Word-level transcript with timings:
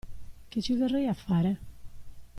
Che 0.49 0.61
ci 0.63 0.73
verrei 0.73 1.05
a 1.05 1.13
fare? 1.13 1.59